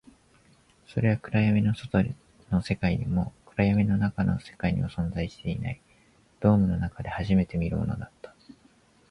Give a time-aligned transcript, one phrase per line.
[0.87, 1.99] それは暗闇の外
[2.49, 5.79] の世界にも、暗闇の中の世界にも存在していない、
[6.39, 8.33] ドームの中で初めて見るものだった